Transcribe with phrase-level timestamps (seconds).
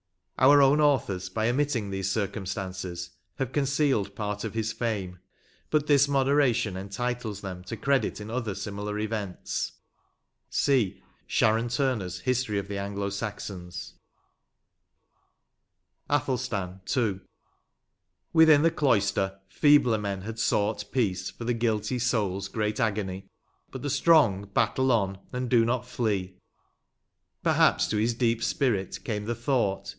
[0.39, 5.19] Our own authors, by omitting these circumstances, have concealed part of his fame;
[5.69, 9.73] but this moderation entitles them to credit in other similar events."—
[10.49, 13.93] See Sharon Turners" History of the Anglo Saxons"
[16.07, 16.19] 123 LXI.
[16.73, 17.19] ATHELSTAN.— II.
[18.33, 23.27] Within the cloister feebler men had sought Peace for the guilty souls great agony,
[23.69, 26.39] But the strong battle on and do not flee:
[27.43, 29.89] Perhaps, to his deep spirit came the thought.